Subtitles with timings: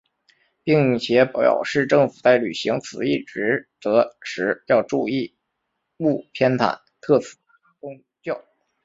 [0.63, 5.37] 并且表示政府在履行此一职责时要注意
[5.99, 7.27] 勿偏袒特定
[7.79, 8.43] 宗教。